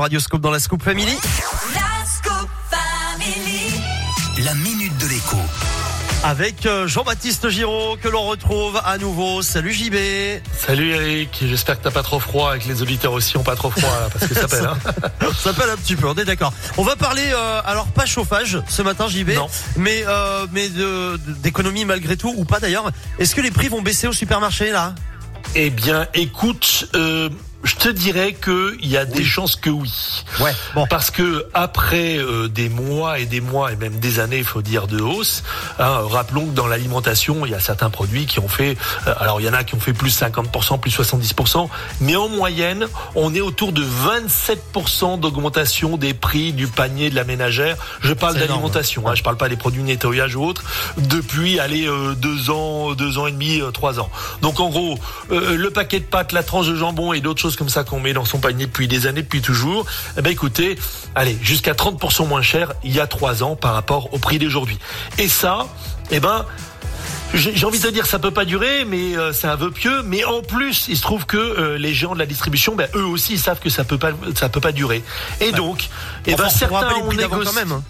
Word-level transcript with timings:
Radioscope 0.00 0.40
dans 0.40 0.50
la 0.50 0.58
Scoop 0.58 0.82
Family. 0.82 1.16
La 1.74 2.06
Scoop 2.06 2.48
Family. 2.70 3.80
La 4.44 4.54
minute 4.54 4.96
de 4.98 5.06
l'écho. 5.06 5.36
Avec 6.24 6.66
euh, 6.66 6.86
Jean-Baptiste 6.86 7.48
Giraud 7.50 7.96
que 8.00 8.08
l'on 8.08 8.22
retrouve 8.22 8.80
à 8.84 8.96
nouveau. 8.96 9.42
Salut 9.42 9.72
JB. 9.72 9.94
Salut 10.56 10.92
Eric, 10.92 11.42
j'espère 11.46 11.78
que 11.78 11.84
t'as 11.84 11.90
pas 11.90 12.02
trop 12.04 12.20
froid 12.20 12.56
et 12.56 12.60
que 12.60 12.68
les 12.68 12.80
auditeurs 12.80 13.12
aussi 13.12 13.36
ont 13.36 13.42
pas 13.42 13.56
trop 13.56 13.70
froid 13.70 13.90
là, 14.00 14.08
parce 14.10 14.26
que 14.28 14.34
ça 14.34 14.48
pèle. 14.48 14.64
Hein 14.64 14.78
Ça 15.38 15.52
pèle 15.52 15.68
un 15.70 15.76
petit 15.76 15.96
peu, 15.96 16.06
on 16.08 16.14
est 16.14 16.24
d'accord. 16.24 16.52
On 16.78 16.84
va 16.84 16.94
parler, 16.96 17.24
euh, 17.34 17.60
alors 17.64 17.86
pas 17.88 18.06
chauffage 18.06 18.58
ce 18.68 18.82
matin 18.82 19.08
JB, 19.08 19.30
Non. 19.30 19.48
mais 19.76 20.04
euh, 20.06 20.46
mais 20.52 20.70
d'économie 21.42 21.84
malgré 21.84 22.16
tout 22.16 22.32
ou 22.36 22.44
pas 22.44 22.60
d'ailleurs. 22.60 22.90
Est-ce 23.18 23.34
que 23.34 23.40
les 23.40 23.50
prix 23.50 23.68
vont 23.68 23.82
baisser 23.82 24.06
au 24.06 24.12
supermarché 24.12 24.70
là? 24.70 24.94
Eh 25.54 25.68
bien, 25.70 26.06
écoute, 26.14 26.88
euh, 26.94 27.28
je 27.64 27.76
te 27.76 27.88
dirais 27.88 28.32
que 28.32 28.76
il 28.80 28.88
y 28.88 28.96
a 28.96 29.04
des 29.04 29.24
chances 29.24 29.56
que 29.56 29.70
oui. 29.70 29.90
Ouais. 30.40 30.52
Bon. 30.74 30.86
Parce 30.86 31.10
que 31.10 31.46
après 31.54 32.18
euh, 32.18 32.48
des 32.48 32.68
mois 32.68 33.18
et 33.18 33.26
des 33.26 33.40
mois 33.40 33.72
et 33.72 33.76
même 33.76 33.98
des 33.98 34.18
années, 34.20 34.38
il 34.38 34.44
faut 34.44 34.62
dire, 34.62 34.86
de 34.86 35.00
hausse, 35.00 35.42
hein, 35.78 36.00
rappelons 36.10 36.46
que 36.46 36.54
dans 36.54 36.66
l'alimentation, 36.66 37.46
il 37.46 37.52
y 37.52 37.54
a 37.54 37.60
certains 37.60 37.90
produits 37.90 38.26
qui 38.26 38.38
ont 38.40 38.48
fait, 38.48 38.76
euh, 39.06 39.14
alors 39.18 39.40
il 39.40 39.46
y 39.46 39.48
en 39.48 39.54
a 39.54 39.64
qui 39.64 39.74
ont 39.74 39.80
fait 39.80 39.92
plus 39.92 40.20
50%, 40.20 40.80
plus 40.80 40.96
70%, 40.96 41.68
mais 42.00 42.16
en 42.16 42.28
moyenne, 42.28 42.86
on 43.14 43.34
est 43.34 43.40
autour 43.40 43.72
de 43.72 43.84
27% 43.84 45.20
d'augmentation 45.20 45.96
des 45.96 46.14
prix 46.14 46.52
du 46.52 46.66
panier 46.66 47.10
de 47.10 47.14
la 47.14 47.24
ménagère. 47.24 47.76
Je 48.00 48.12
parle 48.12 48.34
d'alimentation, 48.34 49.08
hein, 49.08 49.14
je 49.14 49.22
parle 49.22 49.36
pas 49.36 49.48
des 49.48 49.56
produits 49.56 49.82
nettoyage 49.82 50.36
ou 50.36 50.44
autres, 50.44 50.64
depuis, 50.96 51.60
allez, 51.60 51.86
euh, 51.86 52.14
deux 52.14 52.50
ans, 52.50 52.94
deux 52.94 53.18
ans 53.18 53.26
et 53.26 53.32
demi, 53.32 53.60
euh, 53.60 53.70
trois 53.70 54.00
ans. 54.00 54.10
Donc 54.40 54.60
en 54.60 54.70
gros, 54.70 54.98
euh, 55.30 55.56
le 55.56 55.70
paquet 55.70 56.00
de 56.00 56.04
pâtes, 56.04 56.32
la 56.32 56.42
tranche 56.42 56.66
de 56.66 56.74
jambon 56.74 57.12
et 57.12 57.20
d'autres 57.20 57.40
choses 57.40 57.51
comme 57.56 57.68
ça 57.68 57.84
qu'on 57.84 58.00
met 58.00 58.12
dans 58.12 58.24
son 58.24 58.38
panier 58.38 58.66
depuis 58.66 58.88
des 58.88 59.06
années, 59.06 59.22
depuis 59.22 59.42
toujours, 59.42 59.86
eh 60.18 60.22
ben 60.22 60.30
écoutez, 60.32 60.78
allez, 61.14 61.38
jusqu'à 61.42 61.72
30% 61.72 62.26
moins 62.28 62.42
cher 62.42 62.72
il 62.84 62.92
y 62.94 63.00
a 63.00 63.06
trois 63.06 63.42
ans 63.42 63.56
par 63.56 63.74
rapport 63.74 64.12
au 64.14 64.18
prix 64.18 64.38
d'aujourd'hui. 64.38 64.78
Et 65.18 65.28
ça, 65.28 65.66
eh 66.10 66.20
ben, 66.20 66.44
j'ai 67.34 67.64
envie 67.64 67.80
de 67.80 67.88
dire 67.90 68.04
ça 68.04 68.18
peut 68.18 68.30
pas 68.30 68.44
durer, 68.44 68.84
mais 68.84 69.16
euh, 69.16 69.32
c'est 69.32 69.46
un 69.46 69.56
vœu 69.56 69.70
pieux. 69.70 70.02
Mais 70.02 70.22
en 70.24 70.42
plus, 70.42 70.84
il 70.88 70.96
se 70.98 71.02
trouve 71.02 71.24
que 71.24 71.38
euh, 71.38 71.78
les 71.78 71.94
géants 71.94 72.12
de 72.14 72.18
la 72.18 72.26
distribution, 72.26 72.74
ben, 72.74 72.88
eux 72.94 73.04
aussi 73.06 73.34
ils 73.34 73.38
savent 73.38 73.58
que 73.58 73.70
ça 73.70 73.84
peut 73.84 73.96
pas, 73.96 74.10
ça 74.34 74.50
peut 74.50 74.60
pas 74.60 74.72
durer. 74.72 75.02
Et 75.40 75.50
donc, 75.52 75.88
eh 76.26 76.34
ben, 76.34 76.44
Enfin, 76.44 76.44
on 76.54 76.58
certains 76.58 77.00
prix 77.06 77.16
d'avant 77.16 77.36
négocié- 77.38 77.44
quand 77.46 77.52
même. 77.54 77.82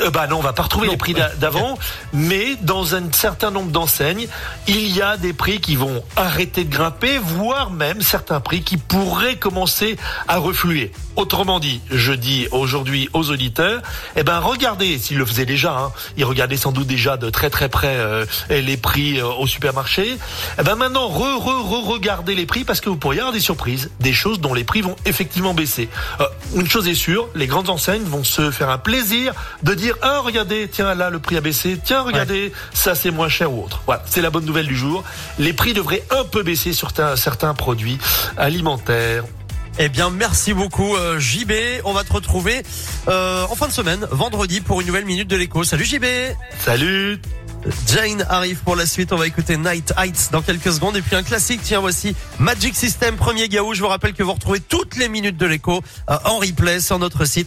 Euh, 0.00 0.10
bah 0.10 0.26
non, 0.26 0.38
on 0.38 0.42
va 0.42 0.52
pas 0.52 0.64
retrouver 0.64 0.86
Non, 0.86 0.92
les 0.92 0.98
prix 0.98 1.14
d'avant, 1.38 1.78
mais 2.12 2.56
dans 2.62 2.94
un 2.94 3.12
certain 3.12 3.50
nombre 3.50 3.70
d'enseignes, 3.70 4.28
il 4.66 4.94
y 4.94 5.02
a 5.02 5.16
des 5.16 5.32
prix 5.32 5.60
qui 5.60 5.76
vont 5.76 6.02
arrêter 6.16 6.64
de 6.64 6.70
grimper, 6.70 7.18
voire 7.18 7.70
même 7.70 8.00
certains 8.02 8.40
prix 8.40 8.62
qui 8.62 8.76
pourraient 8.76 9.36
commencer 9.36 9.96
à 10.28 10.38
refluer. 10.38 10.92
Autrement 11.16 11.60
dit, 11.60 11.80
je 11.90 12.12
dis 12.12 12.46
aujourd'hui 12.50 13.08
aux 13.14 13.30
auditeurs, 13.30 13.80
eh 14.16 14.22
ben 14.22 14.38
regardez, 14.38 14.98
s'ils 14.98 15.16
le 15.16 15.24
faisaient 15.24 15.46
déjà, 15.46 15.72
hein, 15.72 15.92
ils 16.18 16.26
regardaient 16.26 16.58
sans 16.58 16.72
doute 16.72 16.86
déjà 16.86 17.16
de 17.16 17.30
très 17.30 17.48
très 17.48 17.70
près 17.70 17.96
euh, 17.96 18.26
les 18.50 18.76
prix 18.76 19.18
euh, 19.18 19.26
au 19.26 19.46
supermarché. 19.46 20.18
Eh 20.58 20.62
ben 20.62 20.74
maintenant, 20.74 21.08
re 21.08 21.38
re 21.38 21.64
re 21.64 21.86
regardez 21.86 22.34
les 22.34 22.44
prix 22.44 22.64
parce 22.64 22.82
que 22.82 22.90
vous 22.90 22.96
pourriez 22.96 23.20
avoir 23.20 23.32
des 23.32 23.40
surprises, 23.40 23.90
des 23.98 24.12
choses 24.12 24.40
dont 24.40 24.52
les 24.52 24.64
prix 24.64 24.82
vont 24.82 24.96
effectivement 25.06 25.54
baisser. 25.54 25.88
Euh, 26.20 26.24
une 26.54 26.68
chose 26.68 26.86
est 26.86 26.94
sûre, 26.94 27.28
les 27.34 27.46
grandes 27.46 27.70
enseignes 27.70 28.04
vont 28.04 28.24
se 28.24 28.50
faire 28.50 28.68
un 28.68 28.78
plaisir 28.78 29.32
de 29.62 29.72
dire 29.72 29.85
ah 30.02 30.20
regardez, 30.20 30.68
tiens 30.70 30.94
là 30.94 31.10
le 31.10 31.18
prix 31.18 31.36
a 31.36 31.40
baissé, 31.40 31.78
tiens 31.82 32.02
regardez 32.02 32.52
ça 32.72 32.94
c'est 32.94 33.10
moins 33.10 33.28
cher 33.28 33.52
ou 33.52 33.64
autre. 33.64 33.82
Voilà, 33.86 34.02
c'est 34.06 34.22
la 34.22 34.30
bonne 34.30 34.44
nouvelle 34.44 34.66
du 34.66 34.76
jour. 34.76 35.04
Les 35.38 35.52
prix 35.52 35.74
devraient 35.74 36.04
un 36.10 36.24
peu 36.24 36.42
baisser 36.42 36.72
sur 36.72 36.88
certains, 36.88 37.16
certains 37.16 37.54
produits 37.54 37.98
alimentaires. 38.36 39.24
Eh 39.78 39.90
bien, 39.90 40.08
merci 40.08 40.54
beaucoup 40.54 40.96
euh, 40.96 41.18
JB. 41.18 41.52
On 41.84 41.92
va 41.92 42.02
te 42.02 42.12
retrouver 42.12 42.62
euh, 43.08 43.44
en 43.44 43.54
fin 43.54 43.68
de 43.68 43.72
semaine, 43.72 44.06
vendredi, 44.10 44.62
pour 44.62 44.80
une 44.80 44.86
nouvelle 44.86 45.04
minute 45.04 45.28
de 45.28 45.36
l'écho. 45.36 45.64
Salut 45.64 45.84
JB. 45.84 46.04
Salut. 46.64 47.20
Jane 47.86 48.24
arrive 48.28 48.58
pour 48.62 48.76
la 48.76 48.86
suite. 48.86 49.12
On 49.12 49.16
va 49.16 49.26
écouter 49.26 49.58
Night 49.58 49.92
Heights 49.98 50.30
dans 50.32 50.40
quelques 50.40 50.72
secondes. 50.72 50.96
Et 50.96 51.02
puis 51.02 51.14
un 51.14 51.22
classique, 51.22 51.60
tiens, 51.62 51.80
voici 51.80 52.14
Magic 52.38 52.74
System, 52.74 53.16
premier 53.16 53.48
Gaou. 53.48 53.74
Je 53.74 53.82
vous 53.82 53.88
rappelle 53.88 54.14
que 54.14 54.22
vous 54.22 54.32
retrouvez 54.32 54.60
toutes 54.60 54.96
les 54.96 55.08
minutes 55.08 55.36
de 55.36 55.46
l'écho 55.46 55.82
euh, 56.08 56.16
en 56.24 56.38
replay 56.38 56.80
sur 56.80 56.98
notre 56.98 57.26
site. 57.26 57.44